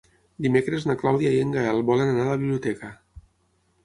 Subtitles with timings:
[0.43, 2.91] Dimecres na Clàudia i en Gaël volen anar a la biblioteca.